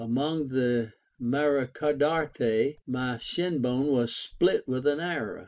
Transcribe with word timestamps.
Among 0.03 0.47
the 0.47 0.93
Maracadartae 1.21 2.77
my 2.87 3.17
shinbone 3.19 3.85
was 3.91 4.15
split 4.15 4.67
with 4.67 4.87
an 4.87 4.99
arrow. 4.99 5.39